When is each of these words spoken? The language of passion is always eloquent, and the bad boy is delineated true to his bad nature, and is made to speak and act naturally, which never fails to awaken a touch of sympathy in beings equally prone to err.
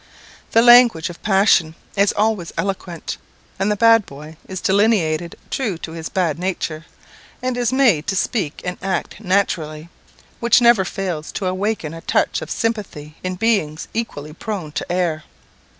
The 0.53 0.63
language 0.63 1.11
of 1.11 1.21
passion 1.21 1.75
is 1.95 2.11
always 2.13 2.51
eloquent, 2.57 3.17
and 3.59 3.71
the 3.71 3.75
bad 3.75 4.07
boy 4.07 4.35
is 4.47 4.59
delineated 4.59 5.35
true 5.51 5.77
to 5.77 5.91
his 5.91 6.09
bad 6.09 6.39
nature, 6.39 6.87
and 7.39 7.55
is 7.55 7.71
made 7.71 8.07
to 8.07 8.15
speak 8.15 8.61
and 8.65 8.79
act 8.81 9.19
naturally, 9.19 9.89
which 10.39 10.59
never 10.59 10.85
fails 10.85 11.31
to 11.33 11.45
awaken 11.45 11.93
a 11.93 12.01
touch 12.01 12.41
of 12.41 12.49
sympathy 12.49 13.13
in 13.23 13.35
beings 13.35 13.87
equally 13.93 14.33
prone 14.33 14.71
to 14.71 14.91
err. 14.91 15.23